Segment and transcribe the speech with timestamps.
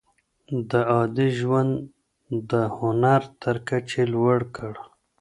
[0.69, 1.73] ده عادي ژوند
[2.49, 4.73] د هنر تر کچې لوړ کړ.